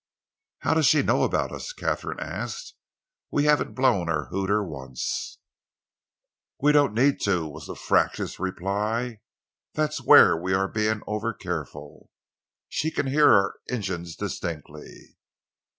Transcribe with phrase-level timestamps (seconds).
[0.61, 2.73] "How does she know about us?" Katharine asked.
[3.29, 5.37] "We haven't blown our hooter once."
[6.59, 9.19] "We don't need to," was the fractious reply.
[9.75, 12.09] "That's where we are being over careful.
[12.67, 15.17] She can hear our engines distinctly."